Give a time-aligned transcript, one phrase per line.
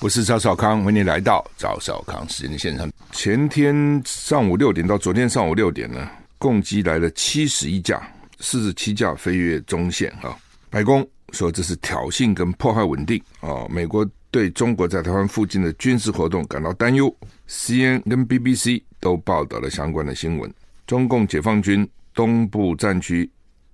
[0.00, 2.90] 我是赵少康，欢迎来到赵少康时间的现场。
[3.12, 8.06] 前天上午六点到昨天上午六点呢，共计来了七十一架，
[8.38, 10.10] 四十七架飞越中线。
[10.22, 10.36] 啊，
[10.68, 13.66] 白宫说这是挑衅跟破坏稳定啊。
[13.70, 17.14] 美国对中国在台湾附近的军事活动感到担忧
[17.48, 20.52] ，CNN 跟 BBC 都报道了相关的新闻。
[20.86, 23.30] 中共解放军东部战区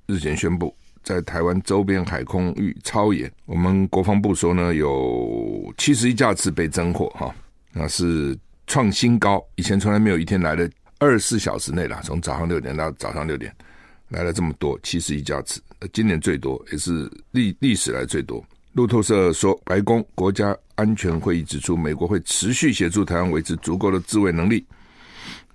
[0.07, 0.73] 日前宣布。
[1.03, 7.35] 在台湾周边海空域超演，我们国防部说呢，有七十一架次被侦获，哈，
[7.73, 13.55] 那是创新高，以前从来没有一天来了二十四小时内啦，从早上六点到早上六点
[14.09, 15.61] 来了这么多，七十一架次，
[15.93, 18.45] 今年最多，也是历历史来最多。
[18.75, 24.65] 路透社说，白宫国家安全会议指出，美国会持续协助台湾维持足够的自卫能力。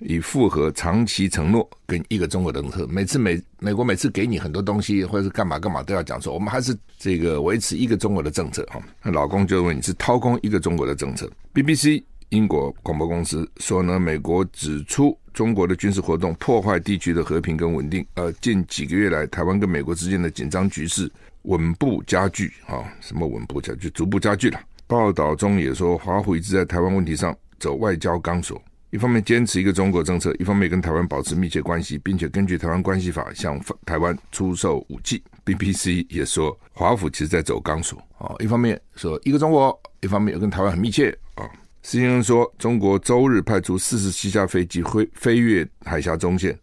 [0.08, 8.80] 以符合长期承诺跟一个中国的政策，每次美美国每次给你很多东西或者是干嘛干嘛都要讲说，我们还是这个维持一个中国的政策哈。
[9.04, 11.30] 那老公就问你是掏空一个中国的政策。
[11.54, 21.12] BBC 英国广播公司说呢，美国指出中国的军事活动破坏地区的和平跟稳定，呃，近几个月来台湾跟美国之间的紧张局势
[21.44, 24.60] 稳步加剧啊，什么稳步加剧，逐步加剧了。
[24.88, 28.62] 报道中也说，华府一直在台湾问题上走外交钢索。
[28.96, 35.22] 一方面坚持一个中国政策，一方面跟台湾保持密切关系，并且根据台湾关系法向台湾出售武器。
[35.44, 41.44] BBC 也说，华府其实在走钢索啊，一方面说一个中国，一方面又跟台湾很密切啊。
[41.84, 46.58] CNN 说，中国周日派出四十七架飞机飞飞越海峡中线，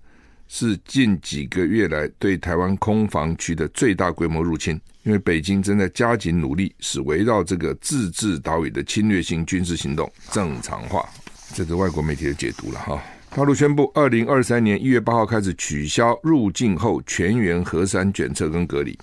[0.48, 11.06] 是近几个月来对台湾空防区的最大规模入侵，因为北京正在加紧努力，使围绕这个自治岛屿的侵略性军事行动正常化。
[11.54, 13.02] 这是外国媒体的解读了哈。
[13.34, 18.98] 大陆宣布，二零二三年一月八号开始取消入境后全员核酸检测跟隔离。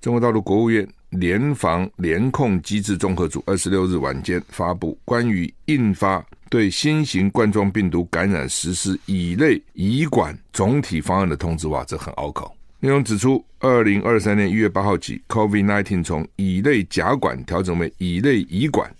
[0.00, 12.54] 中国大陆国务院联防联控机制综合组二十六日晚间发布关于印发对新型冠状病毒感染实施乙类乙管总体方案的通知，哇，这很拗口。
[12.78, 18.92] 内容指出，二零二三年一月八号起，COVID-19 从乙类甲管调整为乙类乙管，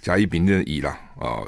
[0.00, 1.42] 甲乙丙丁的乙啦啊。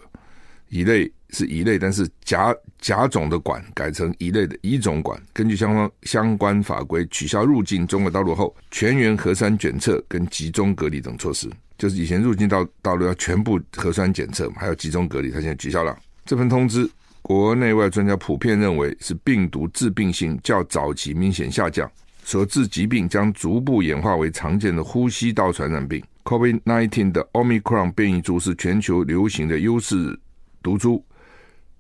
[0.73, 5.21] 乙类是乙类，但是甲甲种的管改成乙类的乙种管。
[5.35, 11.47] 根据相关相关法规，取消入境中国大陆后全员核酸检测跟集中隔离等措施。
[11.77, 15.95] 就是以前入境到大陆要全部核酸检测，还有集中隔离，他现在取消了。
[16.25, 16.89] 这份通知，
[17.21, 21.91] 国内外专家普遍认为是病毒致病性较早期明显下降，
[22.25, 26.03] 所致疾病将逐步演化为常见的呼吸道传染病。
[26.25, 30.19] COVID-19 的 Omicron 变异株是全球流行的优势。
[30.63, 31.05] 毒株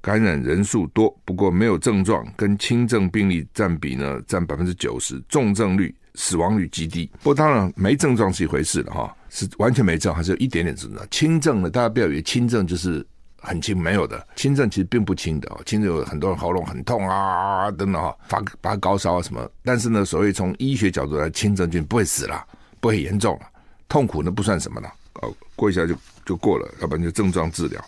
[0.00, 7.09] 感染人数多，不过没有症状，跟轻症病例占比呢占百分之九十，重症率、死亡率极低。
[7.19, 11.06] 不过当然没症状是一回事了哈，是完全没症，还是有一点点症状。
[11.10, 13.06] 轻症呢，大家不要以为轻症就是
[13.38, 15.60] 很轻，没有的，轻症其实并不轻的哦。
[15.65, 19.48] 轻症有很多人喉咙很痛啊等等哈，发发高烧啊什么。
[19.62, 22.44] 但是呢，所谓从医学角度来，轻症就不会死了，
[22.81, 23.47] 不会严重了，
[23.88, 24.92] 痛苦呢不算什么了，
[25.22, 25.94] 哦，过一下就
[26.26, 27.81] 就过了，要不然就症状治疗。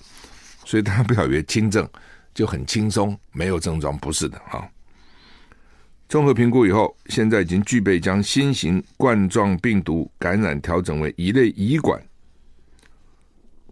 [0.64, 1.88] 所以大家不要以为轻症
[2.34, 4.66] 就很轻松，没有症状，不是的哈。
[6.08, 12.00] 综合评估以后，现在已经具备将新型冠状病毒感染调整为乙类乙管。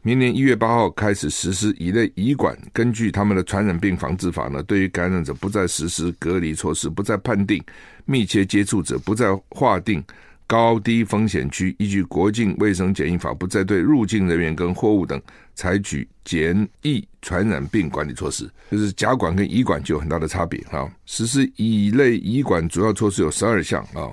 [0.05, 2.59] 明年一月八号开始实施乙类乙管。
[2.73, 7.63] 根据他们的传染病防治法呢，对于感染者不再实施隔离措施，不再判定
[8.05, 10.03] 密切接触者，不再划定。
[10.53, 15.19] 高低风险区依据国境卫生检疫法，不再对入境人员跟货物等
[15.55, 20.87] 采取检疫传染病管理措施，就是甲管跟乙管就有很大的差别啊。
[21.07, 24.13] 实施乙类乙管主要措施有十二项啊。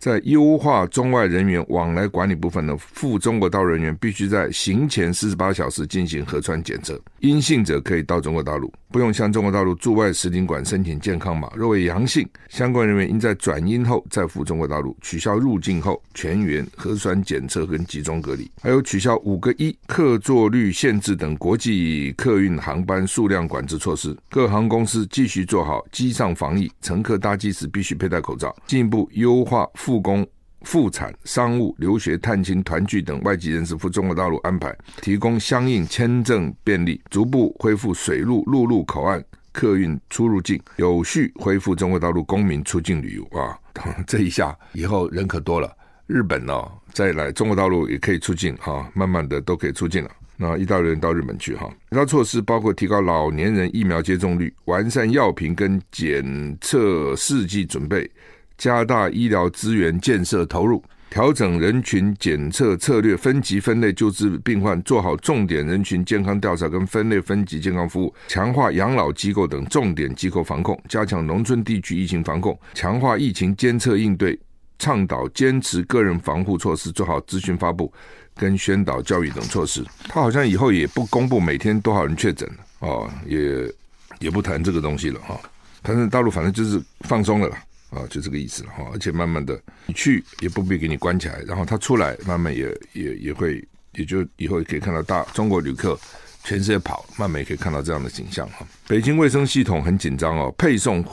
[0.00, 11.50] 在优化中外人员往来管理部分呢，赴中国大陆人员必须在行前四十八小时进行核酸检测，阴性者可以到中国大陆，不用向中国大陆驻外使领馆申请健康码。
[11.56, 14.94] 若为阳性，相关人员应在转阴后再赴中国大陆。
[15.00, 24.14] 取消入境后全员核酸检测跟集中隔离，还有取消五个一客座率限制等国际客运航班数量管制措施。
[24.28, 29.66] 各航空公司继续做好机上防疫，乘客搭机时必须佩戴口罩，进一步优化。
[29.74, 30.26] 复工
[30.64, 39.22] 复产、商务、留学、探亲、团聚等外籍人士赴中国大陆安排，提供相应签证便利，逐步恢复水路、陆路口岸
[39.52, 43.58] 客运出入境，有序恢复中国大陆公民出境旅游啊！
[44.06, 45.70] 这一下以后人可多了，
[46.06, 46.54] 日本呢、
[46.92, 50.10] 再来中国大陆也可以出境哈，慢慢的都可以出境了。
[50.36, 58.10] 那一大堆人到日本去哈，其他措施包括提高老年人疫苗接种率，完善药品跟检测试剂准备。
[58.62, 60.80] 加大医疗资源建设投入，
[61.10, 74.38] 调整人群检测策略，分级分类救治病患，做好重点人群健康调查跟分类分级健康服务，强化养老机构等重点机构防控，加强农村地区疫情防控，强化疫情监测应对，
[74.78, 77.92] 倡导坚持个人防护措施，做好资讯发布
[78.36, 79.84] 跟宣导教育等措施。
[80.04, 83.68] 他好像以后也不公布每天多少人确诊了哦，也
[84.20, 85.36] 也不谈这个东西了哈。
[85.82, 87.58] 反正大陆反正就是放松了啦。
[87.94, 93.62] 啊，就这个意思了哈，而且慢慢的，你去也不必给你关起来，然后他出来，慢慢也也也会，
[93.92, 95.98] 也就以后也可以看到大中国旅客
[96.42, 98.66] 全世界跑，慢慢也可以看到这样的景象哈。
[98.88, 101.04] 北京卫生系统很紧张哦，配送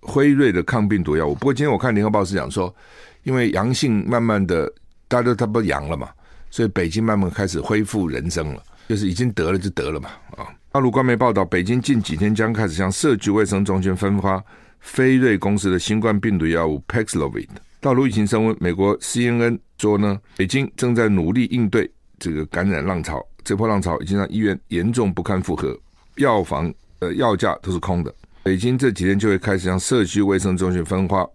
[0.00, 1.34] 辉瑞的抗病毒药物。
[1.34, 2.74] 不过今天我看联合报是讲说，
[3.22, 4.70] 因为阳性慢慢的，
[5.08, 6.10] 大家都他不阳了嘛，
[6.50, 10.46] 所以北京慢慢开始恢复人生了，就是已经得了就得了嘛啊。
[10.70, 14.44] 大陆官媒报道，北京近几天将开始向社区卫生中心分发。
[14.80, 17.48] 辉瑞公司的新冠病毒药物 Paxlovid，
[17.80, 25.78] 大陆疫情升温，美国 CNN 说呢，北京正在努力应对这个感染浪潮，这波浪潮已经让医院严重不堪负荷，
[26.16, 28.14] 药房呃药架都是空的。
[28.42, 31.28] 北京这几天就会开始向社区卫生中心分发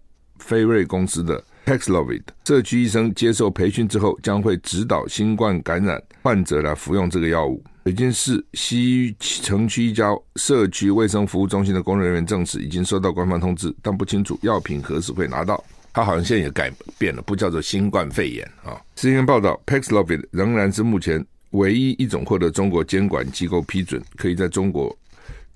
[0.47, 7.61] 辉瑞公司的 Paxlovid，社区医生接受培训之后，将会指导新冠感染患者来服用这个药物。
[7.83, 15.63] 北京市西城区一家社区卫生服务中心的工作人员证实，已经收到官方通知，但不清楚药品何时会拿到。
[15.91, 18.79] 他好像现在也改变了，不叫做新冠肺炎啊。
[18.95, 24.95] 新闻报道，Paxlovid 仍然是目前唯一一种获得中国监管机构批准，可以在中国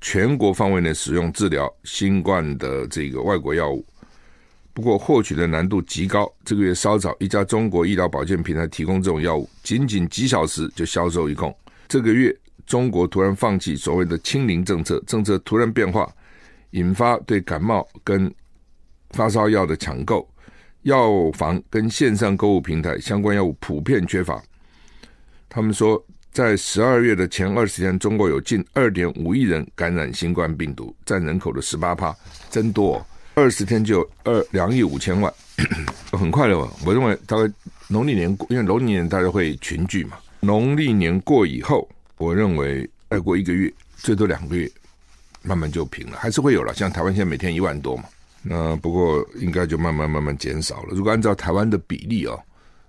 [0.01, 3.86] 全国范围内使用治疗新冠的这个外国药物。
[4.74, 6.27] 不过，获取的难度极高。
[6.44, 11.56] 这个月稍早，一家中国医疗保健平台提供这种药物，仅仅几小时就销售一空。
[11.88, 12.36] 这个月，
[12.66, 16.12] 中国突然放弃所谓的“清零”政策，政策突然变化，
[16.72, 18.34] 引发对感冒跟
[19.12, 20.28] 发烧药的抢购，
[20.82, 24.42] 药房跟线上购物平台相关药物普遍缺乏。
[25.48, 32.14] 他们说，在十二月的前二十天，中国有近二点五亿人感染新冠病毒，占人口的十八趴，
[32.50, 33.06] 真多哦！
[33.36, 35.32] 二十天就有二两亿五千万，
[36.12, 36.58] 很快了。
[36.86, 37.54] 我认为大概
[37.88, 40.18] 农历年，因为农历年大家会群聚嘛。
[40.45, 44.69] 农历年过以后，我认为再过一个月，最多两个月，
[45.42, 46.74] 慢慢就平了，还是会有了。
[46.74, 48.03] 像台湾现在每天一万多嘛，
[48.44, 50.89] 那不过应该就慢慢慢慢减少了。
[50.92, 52.39] 如果按照台湾的比例哦，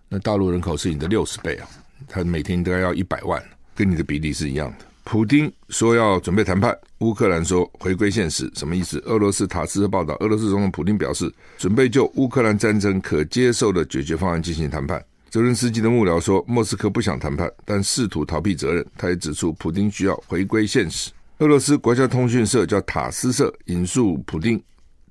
[0.08, 1.68] 那大陆人口是你的六十倍啊，
[2.08, 3.42] 他每天大概要一百万，
[3.74, 4.84] 跟你的比例是一样的。
[5.04, 8.98] 普丁说要准备谈判，乌克兰说回归现实，什么意思？
[9.06, 15.02] 俄罗斯塔斯社报道，俄罗斯总统普丁表示，准备就乌克兰战争可接受的解决方案进行谈判。
[15.28, 18.86] 泽伦斯基的幕僚说，莫斯科不想谈判，但试图逃避责任。
[18.96, 21.10] 他也指出，普丁需要回归现实。
[21.38, 24.62] 俄罗斯国家通讯社叫塔斯社引述普丁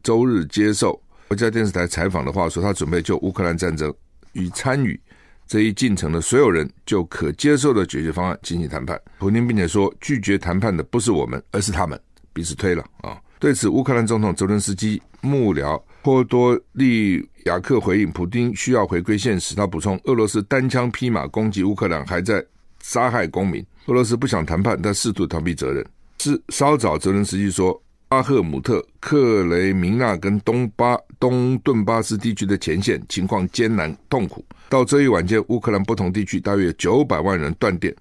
[0.01, 3.94] 周日接受国家电视台采访的话说，他准备就乌克兰战争
[4.31, 5.00] 与参与
[5.45, 9.00] 这一进程的所有人就可接受的解决方案进行谈判。
[9.19, 12.00] 普丁并且说，拒绝谈判的不是我们，而是他们，
[12.34, 13.22] 彼此推了啊。
[13.38, 19.54] 对此，乌克兰总统泽伦斯基幕僚波多利亚克回应：普丁需要回归现实。
[19.54, 22.44] 他补充：俄罗斯单枪匹马攻击乌克兰，还在
[22.82, 23.63] 杀害公民。
[23.88, 25.86] 俄罗斯不想谈判，但试图逃避责任。
[26.20, 34.44] 是稍早，泽伦斯基说，阿赫姆特、克雷明纳跟东巴东顿巴斯地区的前线情况艰难痛苦。
[34.70, 37.94] 到这一晚间，乌克兰不同地区大约九百万人断电。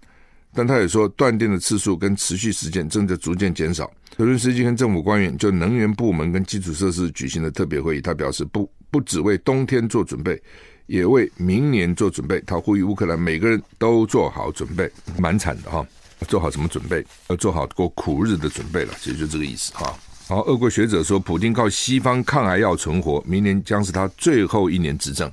[0.55, 3.91] 但他也说，断电的次数跟持续时间正在逐渐减少。
[4.17, 10.41] 泽伦斯基跟政府官员就能源部门跟基础设施举行了特别会议，他表示不不只为冬天做准备，
[10.87, 12.41] 也为明年做准备。
[12.47, 15.85] 他呼吁乌克兰每个人都做好准备，蛮惨的哈，
[16.29, 17.05] 做好什么准备？
[17.29, 19.93] 要做好过苦日的准备了，其实就这个意思哈。
[20.29, 25.31] 然后，俄国学者说，普京靠西方抗癌药存活，明年将是他最后一年执政，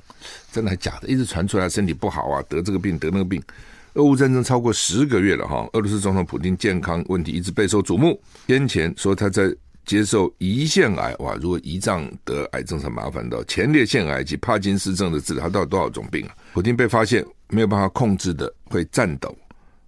[0.50, 1.08] 真的还假的？
[1.08, 3.40] 一直传出来身体不好啊，得这个病得那个病。
[3.94, 8.18] 俄乌战争超过十个月了哈，俄罗斯总统普丁健康问题一直备受瞩目。
[8.46, 16.34] 先前说他在接受胰腺癌，哇，如果胰脏得癌症很麻烦的，前列腺癌及帕金斯症的治疗，他到底多少种病啊？
[16.54, 19.36] 普丁被发现没有办法控制的会颤抖、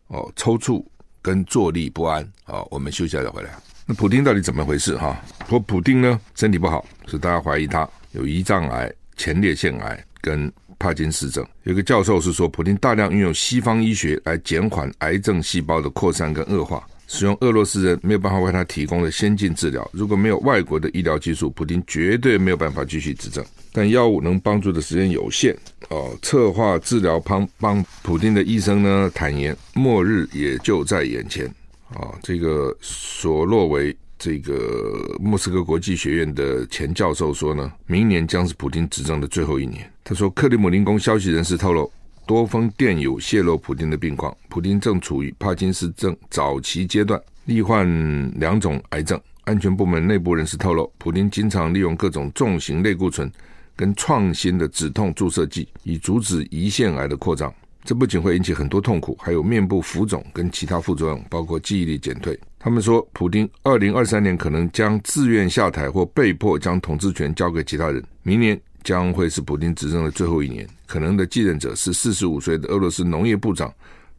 [0.08, 0.84] 哦抽搐
[1.22, 2.30] 跟坐立不安。
[2.42, 3.50] 好，我们休息一下再回来。
[3.86, 5.18] 那普丁到底怎么回事哈？
[5.48, 10.52] 说普丁呢身体不好，是大家怀疑他有胰脏癌、前列腺癌跟。
[10.84, 11.42] 帕金斯症。
[11.62, 19.90] 有个教授是说，普丁大量运用西方医学来减缓癌症细胞的扩散跟恶化，使用俄罗斯人没有办法为他提供的先进治疗。
[19.94, 23.42] 如果没有外国的医疗技术，普丁绝对没有办法继续执政。
[23.72, 25.56] 但药物能帮助的时间有限
[25.88, 26.14] 哦。
[26.20, 31.46] 策划治疗帮帮普丁的医生呢，坦言末日也就在眼前
[31.88, 32.14] 啊、哦。
[32.22, 33.96] 这个索洛维。
[34.18, 39.90] 这个莫斯科国际学院的前教授说呢，明年将是普丁执政的最后一年。
[40.02, 41.90] 他说，克里姆林宫消息人士透露，
[42.26, 49.20] 多封电邮泄露普丁的病况，普丁正处于帕金斯症早期阶段，罹患两种癌症。
[49.44, 53.30] 安全部门内部人士透露，普丁经常利用各种重型类固醇
[53.76, 57.52] 跟创新的止痛注射剂，以阻止胰腺癌的扩张。
[57.84, 62.38] 这不仅会引起很多痛苦，还有面部浮肿跟其他副作用，包括记忆力减退。
[62.58, 68.02] 他们说，普丁二零二三年可能将自愿下台或被迫将统治权交给其他人。
[68.22, 73.70] 明年将会是普丁执政的最后一年，可能的继任者是四十五岁的俄罗斯农业部长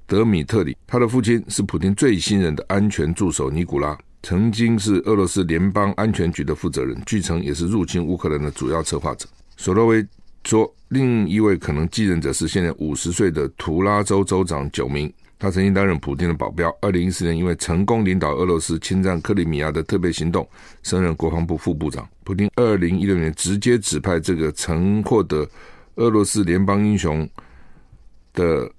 [0.05, 0.77] 德米特里。
[0.85, 9.27] 他的父亲是普丁最信任的安全助手尼古拉，曾经是俄罗斯联邦安全局的负责人，据称也是入侵乌克兰的主要策划者。
[9.57, 10.05] 索洛维
[10.45, 15.11] 说，另一位可能继任者是现在五十岁的图拉州州长久明。
[15.37, 16.73] 他曾经担任普丁的保镖。
[16.81, 20.47] 二零一四年，因为成功领导俄罗斯侵占克里米亚的特别行动，
[20.81, 22.07] 升任国防部副部长。
[22.23, 25.47] 普丁二零一六年直接指派这个曾获得
[25.95, 27.29] 俄罗斯联邦英雄
[28.33, 28.71] 的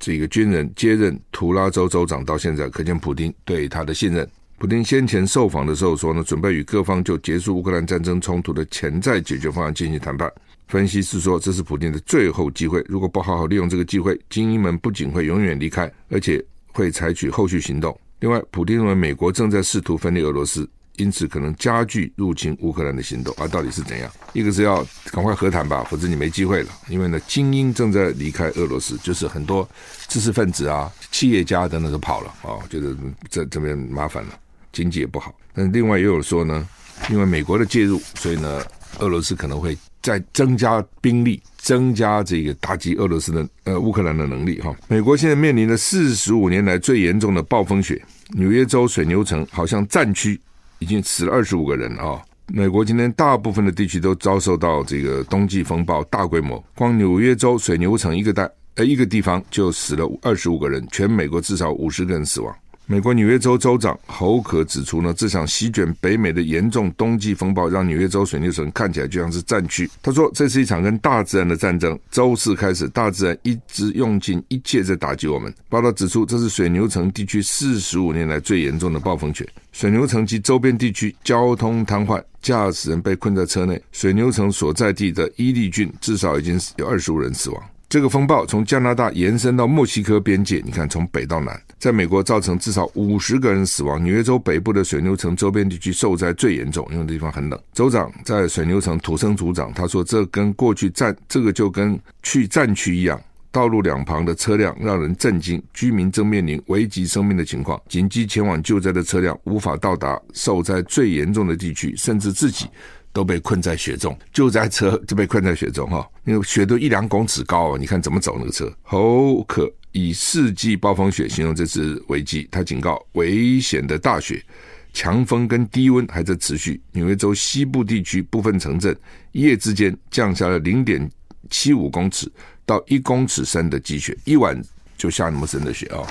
[0.00, 4.28] 这个军人接任图拉州州长，到现在可见普丁对他的信任。
[4.64, 10.32] 普丁先前受访的时候说呢，准备与各方就结束乌克兰战争冲突的潜在解决方案进行谈判。
[10.68, 12.82] 分析是说，这是普丁的最后机会。
[12.88, 16.42] 如果不好好利用这个机会，精英们不仅会永远离开，而且
[16.72, 17.94] 会采取后续行动。
[18.20, 20.66] 另外，普丁认为美国正在试图分裂俄罗斯，
[20.96, 23.34] 因此可能加剧入侵乌克兰的行动。
[23.36, 24.10] 啊，到底是怎样？
[24.32, 26.70] 一个是要赶快和谈吧，否则你没机会了。
[26.88, 29.68] 因为呢，精英正在离开俄罗斯，就是很多
[30.08, 32.96] 知识分子啊、企业家等等都跑了啊，觉得
[33.28, 34.38] 这这边麻烦了，
[34.74, 35.34] 经济也不好。
[35.54, 36.68] 但另外也有说呢，
[37.08, 38.62] 因为美国的介入，所以呢，
[38.98, 39.74] 俄罗斯可能会。
[40.04, 44.76] 再增加兵力，增加这个打击俄罗斯的呃乌克兰的能力哈。
[44.86, 47.98] 美国现在面临了四十五年来最严重的暴风雪，
[48.32, 50.38] 纽约州水牛城好像战区
[50.78, 52.20] 已经死了二十五个人啊。
[52.48, 62.54] 美国今天大部分的地区都遭受到这个冬季风暴大规模，光纽约州水牛城一个带呃一个地方就死了二十五个人，全美国至少五十个人死亡。
[62.86, 69.90] 美国纽约州州长侯可指出呢，这场席卷北美的严重冬季风暴让纽约州水牛城看起来就像是战区。
[70.02, 71.98] 他说，这是一场跟大自然的战争。
[72.10, 75.52] 周四开始，大自然一直用尽一切在打击我们。
[75.70, 79.48] 报道指出，这是水牛城地区四十五年来最严重的暴风雪。
[79.72, 83.80] 水牛城及周边地区交通瘫痪，驾驶人被困在车内。
[83.92, 87.62] 水牛城所在地的伊利郡至少已经有二十五人死亡。
[87.88, 94.02] 这个风暴从加拿大延伸到墨西哥边界，你看从北到南，在美国造成至少五十个人死亡。
[94.02, 97.60] 纽约州北部的水牛城周边地区受灾最严重，因为地方很冷。
[97.74, 103.20] 州长在水牛城土生土长，他说：“这跟过去战，这个就跟去战区一样，
[103.52, 107.78] 道路两旁的车辆让人震惊，居民正面临危及生命的情况。
[107.86, 112.64] 紧急前往救灾的车辆无法到达受灾最严重的地区，甚至自己。”
[113.12, 118.68] 都被困在雪中，救灾车就被困在雪中哈，那个雪都一两公尺高啊，你看怎么走那个车？
[118.82, 124.44] 侯可以世纪暴风雪形容这次危机，他警告危险的大雪、
[124.92, 126.82] 强风跟低温还在持续。
[126.90, 128.94] 纽约州西部地区部分城镇
[129.30, 131.08] 一夜之间降下了零点
[131.48, 132.30] 七五公尺
[132.66, 134.60] 到一公尺深的积雪，一晚
[134.98, 136.02] 就下那么深的雪啊，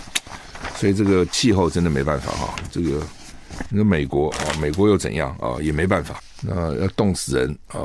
[0.78, 3.06] 所以这个气候真的没办法哈，这个。
[3.70, 5.62] 你说美国啊，美国又怎样啊？
[5.62, 7.78] 也没办法，那要冻死人啊！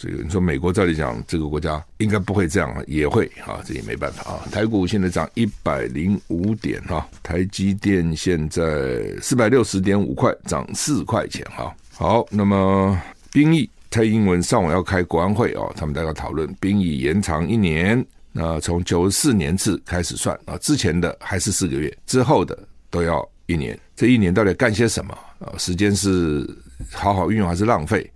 [0.00, 4.48] 这个你说美国照理讲，这个国家应该不会这样，也会啊，这也没办法啊。
[4.50, 11.76] 台股现在涨一百零五点哈，台积电现在四百六十点五块，涨四块钱哈。
[11.92, 12.98] 好，那么
[13.30, 18.02] 兵役，蔡英文上午要开国安会啊，他们大家讨论兵役延长一年，
[18.32, 23.28] 那从九十四年次开始算啊，之前的还是四个月，之后的都要。
[23.46, 25.50] 一年，这一年到底干些什么啊？
[25.58, 26.48] 时间是
[26.92, 28.08] 好好运用还是浪费？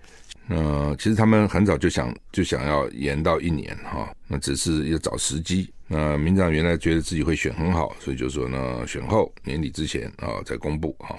[0.49, 5.71] 呃，其实他们很早就想就想要延到一年哈，那只是要找时机。
[5.87, 11.17] 那民进党原来觉得自己会选很好，所以就说呢，选后年底之前啊再公布哈。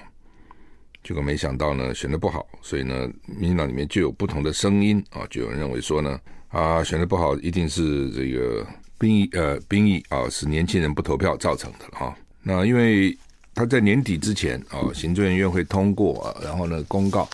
[1.02, 8.66] 结果没想到呢，选的不好，所以呢，民进党里面就有不同的声音啊，就有人认为说呢，啊选的不好一定是这个
[8.98, 12.16] 兵役呃兵役啊是年轻人不投票造成的哈。
[12.42, 13.16] 那因为。
[13.58, 17.26] 他在年底之前啊，行政院会通过啊，然后呢公告，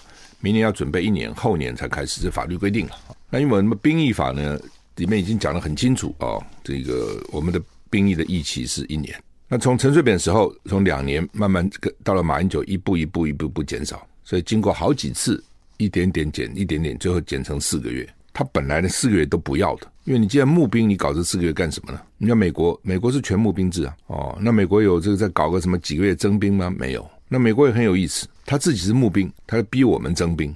[0.43, 2.93] 明年要准备一年，后年才开始，这法律规定了。
[3.31, 4.61] 那因为什么兵役法呢？
[4.97, 7.59] 里面已经讲得很清楚哦，这个我们的
[7.89, 9.19] 兵役的役期是一年。
[9.49, 11.69] 那从陈水扁时候，从两年慢慢
[12.05, 15.43] 到了马英九，一步一步一步一步减少，所以经过好几次
[15.79, 18.07] 一点点减，一点点，最后减成四个月。
[18.35, 22.01] 他本来的四个月都不要的，因为你既然募兵，你搞这四个月干什么呢？
[22.19, 26.71] 你看美国，美国是全募兵制啊，哦，那美国有这个在搞个什么几个月征兵吗？
[26.79, 27.11] 没有。
[27.33, 30.51] 那美国也很有意思，他自己是募兵，他逼我们征兵，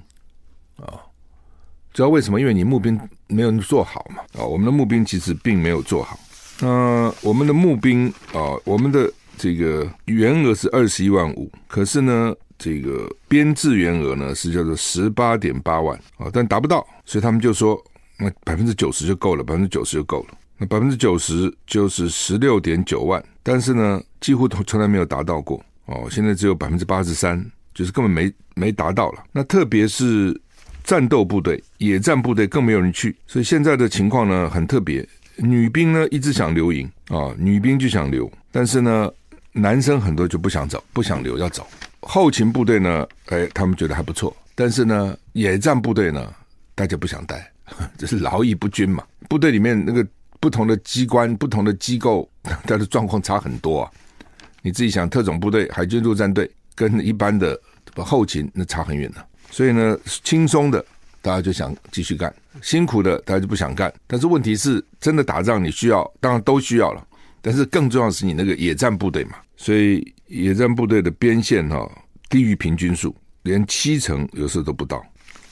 [0.75, 0.99] 啊、哦，
[1.91, 2.39] 主要为什么？
[2.39, 6.19] 因为你募兵没有做好嘛，啊、我们的募兵其实并没有做好。
[6.59, 17.83] 那、我们的募兵啊、我们的这个员额是二十一万五，可是呢，这个编制员额呢是叫做十八点八万啊、但达不到，所以他们就说
[18.19, 20.37] 那百分之九十就够了，百分之九十就够了。
[20.59, 25.59] 那百分之九十就是十六点九万，但是呢，几乎从来没有达到过。
[25.87, 29.23] 哦，现在只有百分之八十三，就是根本没没达到了。
[29.31, 30.39] 那特别是
[30.83, 35.07] 战斗部队、野战部队更没有人去，所以现在的情况呢很特别。
[35.37, 39.09] 女兵呢一直想留营啊、女兵就想留，但是呢
[39.51, 41.65] 男生很多就不想走，不想留要走。
[42.01, 46.33] 后勤部队呢，哎，他们觉得还不错，但是呢野战部队呢，
[46.73, 47.51] 大家不想待，
[47.97, 49.03] 这是劳逸不均嘛。
[49.29, 50.05] 部队里面那个
[50.39, 52.29] 不同的机关、不同的机构，
[52.65, 53.91] 它的状况差很多啊。
[54.67, 57.57] 你自己想，特种部队、海军陆战队跟一般的
[57.95, 59.25] 后勤那差很远了。
[59.49, 60.85] 所以呢，轻松的
[61.21, 63.91] 大家就想继续干，辛苦的大家就不想干。
[64.05, 67.07] 但是问题是，真的打仗你需要，当然都需要了。
[67.41, 69.37] 但是更重要的是你那个野战部队嘛。
[69.55, 71.91] 所以野战部队的编线哈、哦、
[72.29, 75.01] 低于平均数，连七成有时候都不到。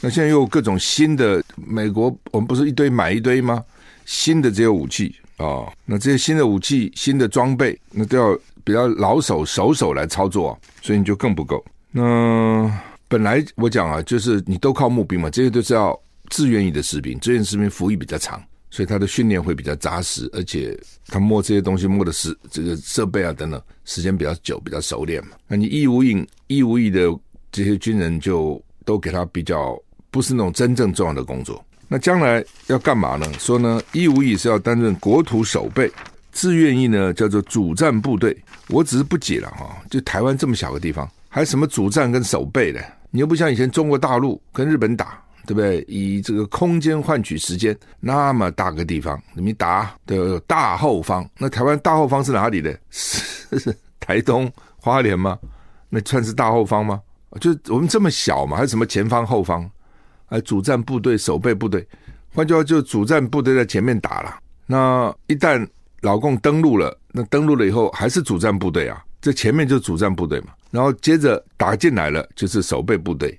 [0.01, 3.63] 那现在又有各种新的，美国我们不是一堆买一堆吗？
[4.03, 8.37] 新的这些武器啊、那这些新的武器、新的装备，那都要。
[8.65, 11.63] 比较老手熟手来操作，所以你就更不够。
[11.91, 12.69] 那
[13.07, 15.97] 本来我讲啊，就是你都靠募兵嘛，这些都是要
[16.29, 25.37] 志愿役的士兵，志愿士兵服役比较长，所以他的训练会比较扎实，而且他摸这些东西摸的是这个设备啊等等，时间比较久，比较熟练嘛。
[25.47, 27.07] 那你义务役、义务役的
[27.51, 31.63] 这些军人就都给他比较不是那种真正重要的工作。
[31.87, 33.31] 那将来要干嘛呢？
[33.37, 35.89] 说呢，义务役是要担任国土守备。
[36.35, 42.83] 志愿役呢，叫做主战部队，我只是不解了哈，就台湾这么小个地方，还什么主战跟守备的？
[43.09, 45.81] 你又不像以前中国大陆跟日本打，对不对？
[45.87, 52.77] 以这个空间换取时间，那么大个地方，你打的大后方，那台湾大后方是哪里的？
[52.91, 55.39] 是 台东花莲吗？
[55.87, 57.01] 那算是大后方吗？
[57.39, 59.67] 就我们这么小嘛，还有什么前方后方？
[60.25, 61.87] 还主战部队、守备部队，
[62.33, 65.65] 换句话就主战部队在前面打了，那一旦。
[66.05, 73.37] 老共登陆了，那登陆了以后还是主战部队啊，这前面就是主战部队嘛，然后接着打进来了就是守备部队，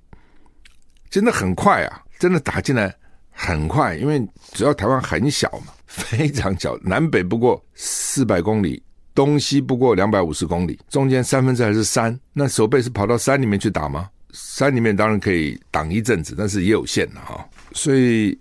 [1.09, 2.93] 真的很快啊，真的打进来
[3.31, 4.21] 很快，因为
[4.53, 8.83] 主要台湾很小嘛，非常小，南北不过四百公里，
[9.15, 14.11] 东西不过两百五十公里，中间三分之二是山，那守备是跑到山里面去打吗？
[14.33, 18.37] 山里面当然可以挡一阵子，但是也有限的哈，所以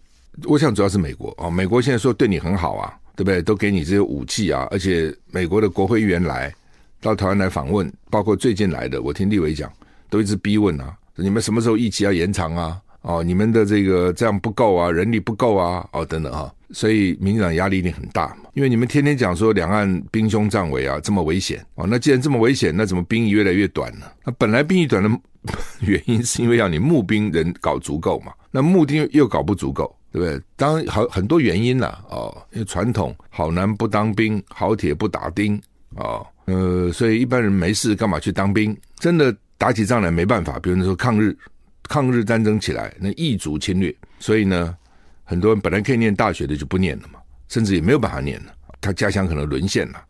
[0.45, 2.97] 我想主要是美国啊，美国现在说对你很好啊。
[3.15, 3.41] 对不对？
[3.41, 4.67] 都给你这些武器啊！
[4.71, 6.53] 而且美国的国会议员来
[7.01, 9.71] 到台湾来访问，包括最近来的，我听立委讲，
[10.09, 12.81] 都一直逼问啊：你们什么时候役期要延长啊？
[13.01, 16.51] 哦，你们的这个这样不够啊，人力不够啊，哦，等等哈。
[16.71, 21.85] 所以民进党压力一定很大嘛，因为你们天天讲说两岸兵凶战危啊，这么危险哦。
[21.87, 24.07] 那既然这么危险，那怎么兵役越来越短呢？
[24.25, 25.09] 那本来兵役短的
[25.81, 29.95] 原因是因为要你募兵人搞足够嘛，那募兵又搞不足够。
[30.15, 30.41] 对不对？
[30.55, 35.61] 当然好很多原因啦，哦，因为传统好男不当兵，好铁不打钉，
[35.97, 38.75] 哦，呃，所以一般人没事干嘛去当兵？
[38.95, 41.37] 真的打起仗来没办法，比如说抗日，
[41.83, 44.73] 抗日战争起来，那异族侵略，所以呢，
[45.25, 50.01] 很多人本来可以念大学的就不念了嘛，甚至也没有办法念了，他家乡可能沦陷了，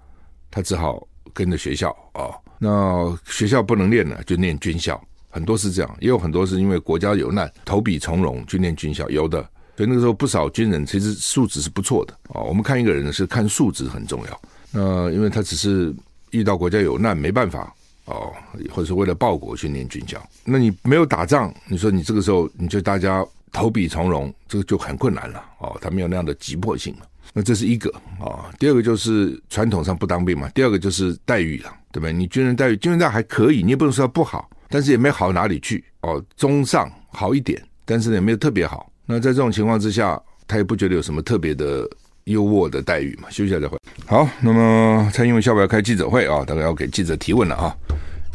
[0.51, 9.43] 他只好跟着学校哦，那学校不能念了，就念军校，很多是这样，也有很多是因为国家有难，投笔从戎去念军校，有的。
[9.75, 12.41] 所以那个时候不少军人其实素质是不错的啊。
[12.41, 14.41] 我们看一个人呢，是看素质很重要。
[14.71, 15.93] 那因为他只是
[16.31, 17.73] 遇到国家有难没办法
[18.05, 18.31] 哦，
[18.69, 20.21] 或者是为了报国去念军校。
[20.43, 25.77] 那你没有打仗，你说你这个时候你就大家投笔从戎，这个就很困难了哦。
[25.81, 26.95] 他没有那样的急迫性。
[27.33, 28.51] 那这是一个啊。
[28.59, 30.47] 第二个就是传统上不当兵嘛。
[30.49, 32.13] 第二个就是待遇了，对不对？
[32.13, 36.23] 你军人待遇，军人待遇还可以，你也不能说不好，但是也没好哪里去哦。
[36.37, 38.89] 中上好一点，但是也没有特别好。
[39.05, 41.87] 那在这种情况之下，他也不觉得有什么特别的
[42.25, 43.29] 优渥的待遇嘛。
[43.29, 43.77] 休息一下再会。
[44.05, 47.75] 好，那么蔡英文下午要开记者会啊，大概要给记者提问了啊。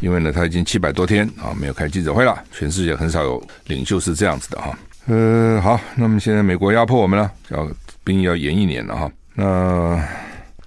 [0.00, 4.78] 因为呢，他已经七百多天啊没有开记者会了，全世界很少有领袖是这样子的哈。
[5.06, 7.68] 呃，好，那么现在美国压迫我们了，要。
[8.02, 9.12] 兵要延一年了哈。
[9.34, 10.02] 那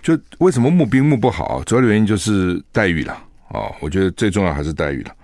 [0.04, 1.64] 就为什么募兵募不好？
[1.64, 3.14] 主要的原因就是待遇了
[3.48, 3.74] 啊。
[3.82, 5.16] 我觉得最重要还是待遇了。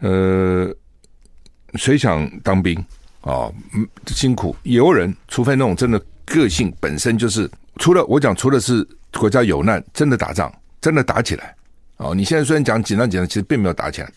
[0.00, 0.74] 呃，
[1.74, 2.82] 谁想当兵
[3.26, 3.52] 啊？
[3.74, 11.54] 嗯，辛苦也有人，除非那种真的个性本身就是，除了我讲，除了是国家有难，真的打仗，真的打起来
[11.96, 12.14] 哦。
[12.14, 14.10] 你现在虽然讲紧张紧张，其实并没有打起来，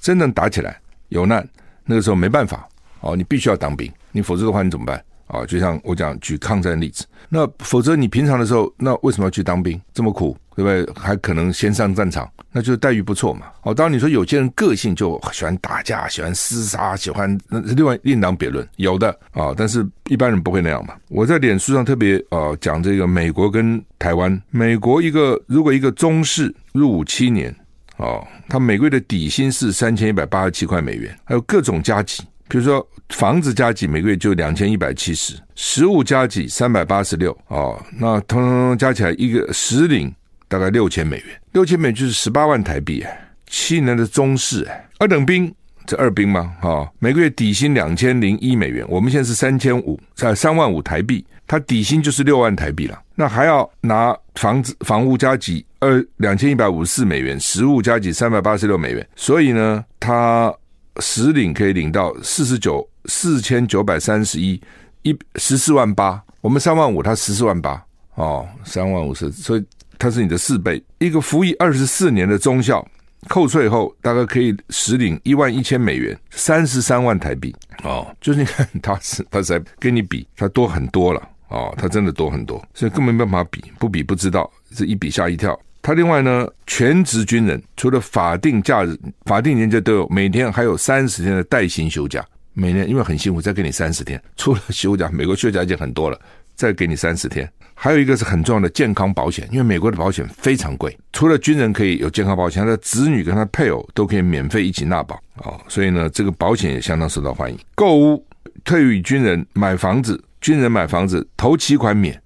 [0.00, 1.48] 真正打起来有难，
[1.84, 2.68] 那个时候没办法
[3.00, 5.02] 哦，你必须要当兵，你否则的话你怎么办？
[5.26, 9.80] 啊，就像我讲举抗战例子，那否则你平常的时候，那为什么要去当兵？
[9.94, 11.02] 这么苦，对不对？
[11.02, 13.46] 还可能先上战场，那就是待遇不错嘛。
[13.62, 20.94] 哦，当然你说有些人个性就喜欢打架，喜欢厮杀，喜欢那另外另当别论，有的啊，但是一般人不会那样嘛。
[21.08, 27.54] 我在脸书上特别呃讲这个美国跟台湾，美国一个如果一个中士入伍七年，
[27.96, 32.22] 哦，他每个月的底薪是三千一百八十七块美元，还有各种加给。
[32.48, 40.12] 比如说房子加给每个月就两千一百七十，食物加给三百八十六哦，那通通加起来一个实领
[40.50, 45.54] 大概六千美元，六千美元就是十八万台币哎，七年的中士哎，二等兵
[45.86, 60.52] 这二兵嘛啊，每个月底薪两千零一美元，我们现在是三千五在三万五台币，他底薪就是六万台币了，那还要拿房子房屋加给二两千一百五十四美元，食物加给三百八十六美元，所以呢他。
[60.98, 64.60] 实领可以领到四十九四千九百三十一
[65.02, 67.82] 一十四万八，我们三万五，他十四万八。
[68.16, 69.64] 哦，三万五十，所以
[70.00, 70.82] 他是你的四倍。
[70.98, 72.84] 一个服役二十四年的中校，
[73.28, 78.12] 扣税后大概可以实领一万一千美元，三十三万台币哦。
[78.20, 85.58] 就是你看他是他才跟你比，他多很多了哦，他真的多很多，所以根本没办法比，不比不知道，这一比吓一跳。
[85.82, 92.24] 他另外呢，全职军人除了法定假日、法定年假都有，每天还有三十天的带薪休假。
[92.52, 94.20] 每年因为很辛苦，再给你三十天。
[94.36, 96.20] 除了休假，美国休假已经很多了，
[96.54, 97.50] 再给你三十天。
[97.82, 100.94] 还有一个是很重要的健康保险，因为美国的保险非常贵。
[101.14, 105.58] 除了军人可以有健康保险，他的子女跟他配偶都可以免费一起纳保哦。
[105.66, 107.58] 所以呢，这个保险也相当受到欢迎。
[107.74, 108.22] 购屋，
[108.64, 112.20] 退役军人买房子，军人买房子头期款免，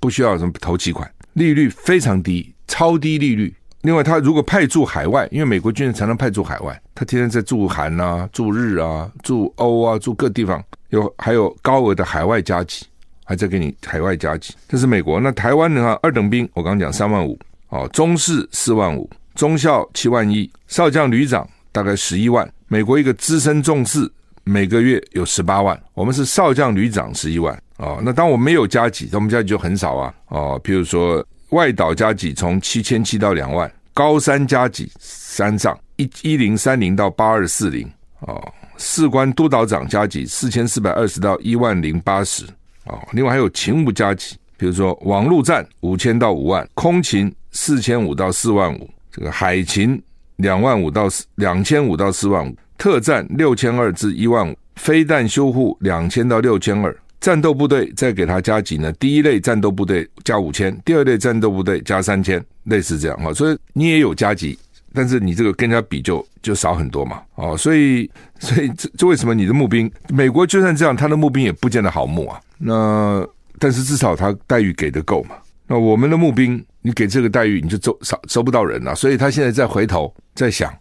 [0.00, 2.52] 不需要什么头期款，利率非常低。
[2.66, 3.54] 超低利率。
[3.82, 12.84] 另外，他如果派驻海外，因为美国军人常常派驻海外，他天天在驻韩啊、驻日啊、驻欧啊、驻各地方，有还有高额的海外加急，
[13.26, 14.54] 还在给你海外加急。
[14.66, 15.20] 这是美国。
[15.20, 22.50] 那台湾的话，二等兵我刚讲三万五，哦，中士四万五，中校七万一，少将旅长大概十一万。
[22.68, 24.10] 美国一个资深中士
[24.44, 27.54] 每个月有十八万，我们是少将旅长十一万。
[27.76, 30.14] 哦，那当我没有加给，我们加急就很少啊。
[30.28, 31.22] 哦，譬如说。
[31.50, 42.44] 外岛加急从七千七到两万，高山加急山上一一零三零到八二四零哦，士官督导长加急四千四百二十到一万零八十
[42.86, 50.00] 哦，另外还有勤务加急，比如说网络战五千到五万，空勤四千五到四万五，这个海勤
[50.36, 56.96] 两万五到四两千五到四万五，特战六千二至一万五，飞弹修护两千到六千二。
[57.18, 58.92] 战斗部队再给他加给呢？
[58.92, 63.32] 第一类战斗部队加五千，第二类战斗部队加三千，类似这样哈。
[63.32, 64.56] 所以你也有加急，
[64.92, 67.20] 但是你这个跟人家比就就少很多嘛。
[67.34, 72.38] 哦，所以所以这这为什么你的募兵，美国就算这样，他的募兵也不见得好募啊。
[72.58, 73.26] 那
[73.58, 75.36] 但是至少他待遇给的够嘛。
[75.66, 78.94] 那我们的募兵，你给这个待遇，你就收收收不到人了。
[78.94, 80.72] 所以他现在再回头再想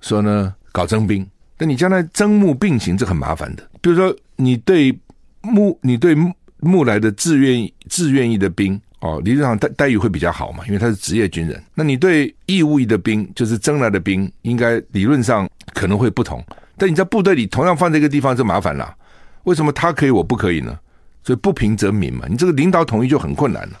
[0.00, 1.26] 说呢，搞征兵。
[1.58, 3.62] 那你将来征募并行，这很麻烦的。
[3.80, 4.96] 比如说你对。
[5.44, 6.14] 募你对
[6.60, 11.60] 募来的志愿志愿役的兵哦，理论上待待遇会比较好嘛，因为他是职业军人。
[11.74, 16.40] 那你对义务役的兵，就是征来的兵，应该理论上可能会不同。
[16.76, 18.94] 但你在部队里同样放在一个地方就麻烦了，
[19.42, 20.78] 为什么他可以我不可以呢？
[21.24, 23.78] 所以不平则鸣嘛，你这个领导统一就很困难了。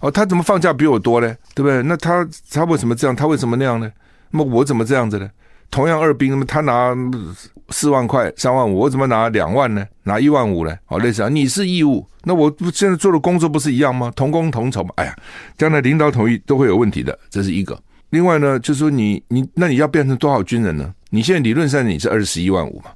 [0.00, 1.34] 哦，他怎么放假比我多呢？
[1.54, 1.82] 对不对？
[1.82, 3.14] 那他他为什么这样？
[3.14, 3.90] 他为什么那样呢？
[4.30, 5.28] 那么我怎么这样子呢？
[5.70, 6.96] 同样二兵，那么他拿
[7.68, 9.86] 四万块、三万五，我怎么拿两万呢？
[10.02, 10.76] 拿一万五呢？
[10.88, 14.10] 哦，类似啊，你是义务，那我现在做的工作不是一样吗？
[14.16, 14.90] 同工同酬嘛。
[14.96, 15.14] 哎呀，
[15.56, 17.78] 将来领导统一都会有问题的，这是一个。
[18.08, 20.92] 另外呢，就是说你你那你要变成多少军人呢？
[21.10, 22.90] 你现在理论上你是二十一万五嘛，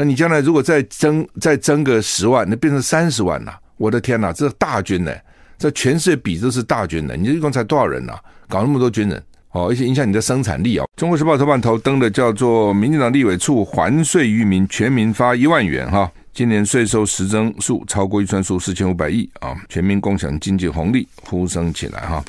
[0.00, 3.58] 那你将来如果再增再增个十万，那变成三十万了。
[3.76, 5.12] 我的天呐，这大军呢，
[5.56, 7.16] 在全世界比都是大军呢。
[7.16, 8.16] 你这一共才多少人呐？
[8.48, 9.20] 搞那么多军人？
[9.50, 10.86] 哦，而且影响你的生产力啊！
[10.94, 22.24] 中国时报头版头登的叫做“民进党立委处还税于民，全民发一万元”哈，今年税收实增数超过预算数四千五百亿啊，全民共享经济红利，呼声起来哈。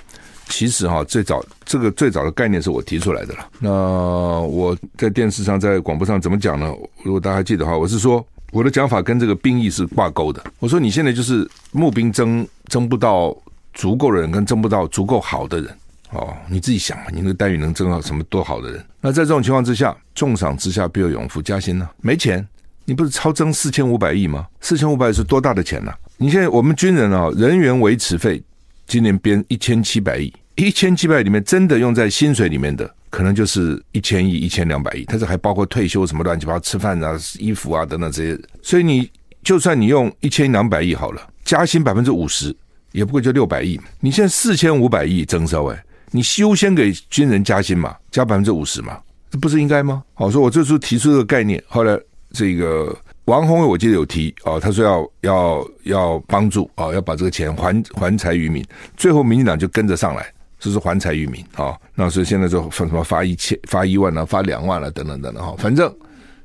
[0.50, 3.48] 其实哈，最早这个最早的概念是我提出来的了。
[3.60, 6.74] 那我在电视上、在广播上怎么讲呢？
[7.04, 10.44] 如果大家记得的话，我是说我的讲法跟这个兵役是挂钩的。
[10.60, 13.36] 我说你现在就是募兵征征不到
[13.74, 15.70] 足够的人，跟征不到足够好的人
[16.12, 18.84] 哦，你自己想嘛，你那个待遇能征到什么多好的人？
[19.00, 21.88] 那在这种情况之下，重赏之下必有勇夫，加薪呢？
[22.02, 22.46] 没钱，
[22.86, 24.48] 你不是超征四千五百亿吗？
[24.60, 28.44] 四千五百亿是多大的钱呢、你现在我们军人啊，人员维持费
[28.88, 32.90] 今年编一千七百亿，一千七百里面真的用在薪水里面的。
[33.12, 38.40] 可能就是一千亿、一千两百亿，但是还包括退休什么乱七八糟、吃饭啊、衣服啊等等这些。
[38.62, 39.10] 所以你
[39.42, 42.56] 就算你用一千两百亿好了，加薪百分之五十，
[42.92, 43.82] 也不过就六百亿。
[44.00, 49.00] 你现在四千五百亿征收，哎，你优先给军人加薪嘛，加百分之五十嘛，
[49.32, 50.04] 这不是应该吗？
[50.14, 52.00] 好，说我这时候提出这个概念，后来
[52.32, 52.96] 这个
[53.26, 58.64] 王宏伟我记得有提哦，他说要要要帮助哦，要把这个钱还还财于民，
[58.96, 60.32] 最后民进党就跟着上来。
[60.60, 61.78] 这是还财于民啊！
[61.96, 65.94] 那所以现在就分什么发一千、发一万啊，发两万啊，等等等等哈，反正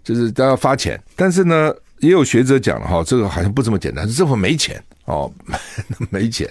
[0.04, 0.98] 就是都要发钱。
[1.16, 5.30] 但是呢，也有学者讲了哈，这个好像不这么简单，是政府没钱哦，
[6.10, 6.48] 没钱。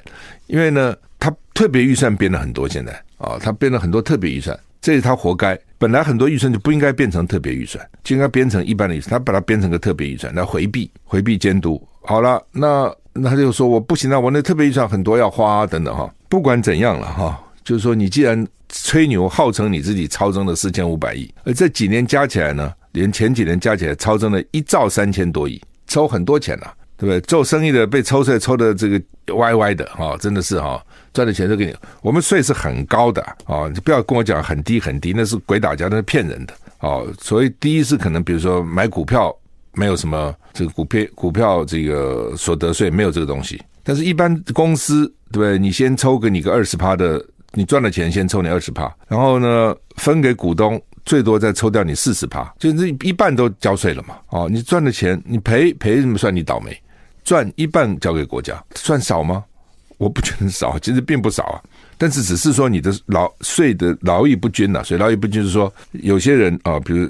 [0.48, 5.58] 因为呢，他特别预算编了很多，现在啊，他编了很多特别预算，这是他活该。
[5.78, 11.82] 本来很多预算就不应该变成特别预算，就应该编成一般的预算，他把它编成个特别预算来回避回避监督。
[12.02, 16.14] 好了，那那他就说我不行了，我那特别预算很多要花啊，等等哈。
[16.28, 17.40] 不管怎样了哈。
[17.64, 27.22] 就是说，你既然吹牛号称你自己超增了四千五百亿，而这几年加起来呢，连前几年加起来超增了一兆三千多亿，抽很多钱了，啊，对不对？
[27.22, 29.02] 做生意的被抽税抽的这个
[29.36, 31.76] 歪歪的哈，真的是哈，赚的钱都给你。
[32.02, 37.08] 我们税是很高的啊，你不要跟我讲很低很低，那是鬼打架，那是骗人的哦。
[37.22, 39.34] 所以第一是可能，比如说买股票
[39.74, 45.60] 没有什么这个股票股票这个所得税没有这个东西，但是一般公司对不对？
[45.60, 47.24] 你先抽给你个二十趴的。
[47.54, 54.18] 你赚了钱，先抽你二十趴，然后呢，分给股东，最多再抽掉你四十趴，就是一半都交税了嘛。
[54.30, 56.76] 哦，你赚的钱，你赔赔什么算你倒霉？
[57.24, 59.44] 赚一半交给国家，算少吗？
[59.98, 61.62] 我不觉得少，其实并不少啊。
[61.98, 67.08] 但是只是说你的劳税的劳逸不均呐，所以劳逸不均是说有些人啊，比如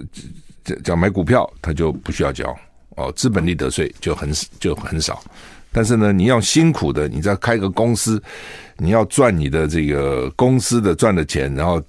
[0.83, 2.55] 讲买股票，他就不需要交
[2.97, 4.29] 哦，资本利得税就很
[4.59, 5.23] 就很少。
[5.71, 8.21] 但是呢，你要辛苦的，你再开个公司，
[8.83, 11.81] 你要赚你的这个公司的赚的钱，然后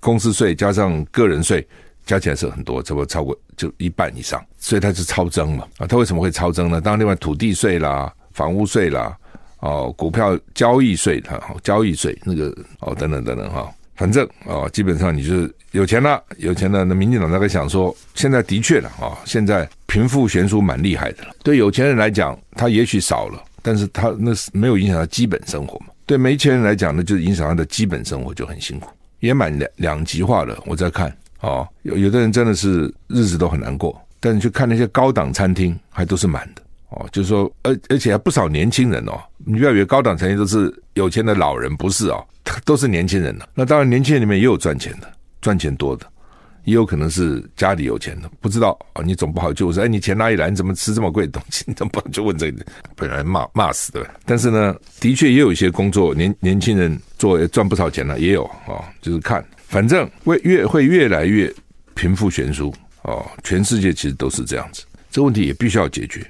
[0.00, 1.64] 公司税加上个人税，
[2.04, 5.64] 加起来是很多，差不多超过就一半以上，所以它是超征嘛。
[5.78, 6.80] 啊，它为什么会超征呢？
[6.80, 9.16] 当然，另外土地税啦、房屋税啦、
[9.60, 13.72] 哦，股票交易税哈，交易税那个哦，等等等等哈。
[13.94, 16.84] 反正啊，基本上你就是有钱了，有钱了。
[16.84, 21.34] 那民进党大概想说，现在的确了啊，现在贫富悬殊蛮厉害的了。
[21.44, 25.86] 对有钱人来讲，他也许少了，但是他那是没有影响到基本生活嘛。
[26.12, 30.54] 对没钱人来讲呢，就是影响他的基本生活就很辛苦，也蛮两两极化的。
[30.66, 31.08] 我在看
[31.40, 36.60] 啊，有有的人真的是日子都很难过，但你去看那些高档餐厅，还都是满的。
[36.90, 39.18] 哦，就是说，而而且还不少年轻人哦。
[39.38, 42.22] 你不要以为高档餐厅都是有钱的老人，不是哦，
[42.66, 43.48] 都是年轻人的。
[43.54, 46.06] 那当然，年轻人里面也有赚钱的，赚钱多的，
[46.64, 48.30] 也有可能是家里有钱的。
[48.40, 50.50] 不知道啊，你总不好就说，哎，你钱哪里来？
[50.50, 51.64] 你怎么吃这么贵的东西？
[51.68, 52.64] 你怎么不就问这个？
[52.96, 54.06] 本来骂骂死的。
[54.24, 58.84] 但是呢，的确也有一些工作，年年轻人做赚不少钱了，也有哦。
[59.00, 61.52] 就是看，反正会越会越来越
[61.94, 62.72] 贫富悬殊
[63.02, 63.24] 哦。
[63.42, 66.24] 全世界其实都是这样子，这问题也必须要解决。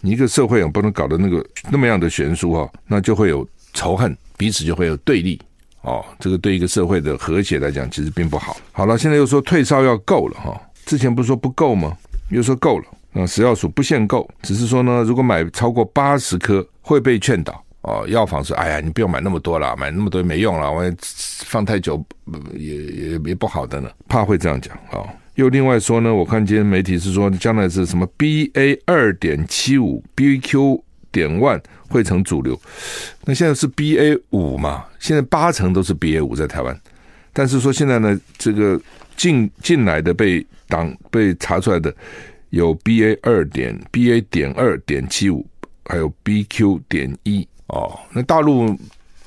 [0.00, 5.40] 你一个社会啊，不能搞得那个那么样的悬殊哈，那就会有仇恨，彼此就会有对立
[5.82, 6.04] 哦。
[6.18, 8.56] 这个对一个社会的和谐来讲，其实并不好。
[8.72, 11.96] 好了，现在又说退烧药够了哈，之前不是说不够吗？
[12.30, 12.84] 又说够了。
[13.12, 18.04] 那食药署不限购，只是说呢，如果买超过八十颗会被劝导哦。
[18.06, 20.84] 药房说：“哎呀，你不用买那么多了，买那么多没用了，我
[21.46, 22.04] 放太久
[22.54, 24.98] 也也也不好的呢，怕会这样讲啊。
[24.98, 30.82] 哦”又另外说呢，我看今天媒体是说，将来是什么 BA 二点七五 BQ
[31.18, 32.58] 点万会成主流。
[33.24, 34.84] 那现在是 BA 五嘛？
[34.98, 36.80] 现在八成都是 BA 五在台湾，
[37.32, 38.80] 但是说现在呢，这个
[39.16, 41.94] 进进来的被挡被查出来的
[42.50, 45.46] 有 BA 二点 BA 点二点七五，
[45.84, 47.98] 还有 BQ 点一哦。
[48.12, 48.78] 那大陆。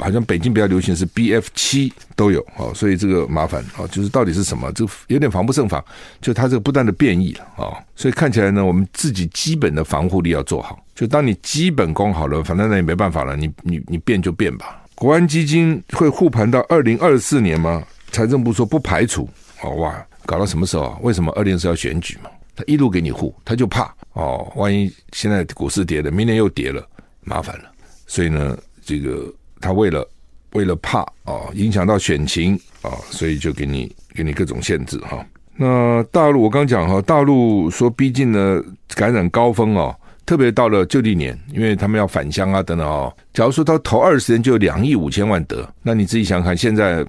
[0.02, 5.84] 好像北京比较流行是 BF 七都有哦，所以这个麻烦哦，就是到底是什么，这有点防不胜防，
[6.20, 10.84] 就它这个不断的变异了哦，所以看起来呢，我们自己基本的防护力要做好。
[10.96, 14.84] 就当你基本功好了，反正那也没办法了，你你你变就变吧。
[14.96, 17.84] 国安基金会护盘到二零二四年吗？
[18.12, 19.30] 财政部说不排除
[19.62, 20.98] 哦，哇，搞到什么时候啊？
[21.02, 22.30] 为什么二零二四要选举嘛？
[22.56, 26.84] 他一路给你护，他就怕哦，万一现在股市跌了，明年又跌了，
[27.22, 27.72] 麻烦了。
[28.08, 29.34] 所以呢，这个。
[29.62, 30.06] 他为了
[30.52, 35.26] 为了怕啊，影响到选情啊，所以就给你给你各种限制哈。
[35.56, 38.64] 那大陆我刚讲哈，大陆说逼近了
[38.96, 39.96] 感染高峰哦，
[40.26, 43.14] 特别到了旧历年，因为他们要返乡啊等等哦。
[43.34, 47.06] 假如说他头二十天就有两亿五千万得，那你自己想想看，现在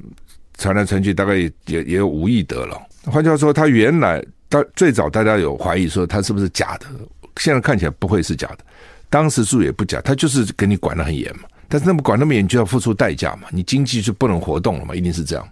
[0.59, 2.81] 传来传去大概也也有五亿得了。
[3.07, 6.87] 换句话说，他原来大最早大家有怀疑说他是不是假的，
[7.37, 8.59] 现在看起来不会是假的。
[9.09, 11.45] 当时数也不假，他就是给你管得很严嘛。
[11.73, 15.49] 但是那么管那么严，就要付出代价嘛，你经济就不能活动了嘛，一定是这样。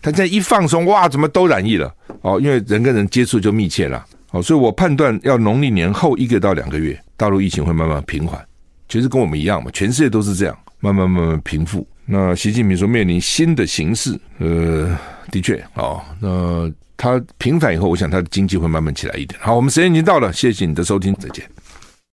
[0.00, 1.94] 他现在一放松，哇，怎么都染疫了？
[2.22, 4.02] 哦，因为人跟人接触就密切了。
[4.30, 8.42] 哦，所以我判断要农历年后一个到两个月，大陆疫情会慢慢平缓。
[8.88, 11.86] 其实跟我们一样嘛，全世界都是这样，慢慢慢慢平复。
[12.06, 14.98] 那习近平说面临新的形势，呃，
[15.30, 19.38] 的确，哦，那他平反以后，我想他的经济会慢慢起来一点。
[19.42, 21.44] 好，我们时间已经到了，谢谢你的收听，再见。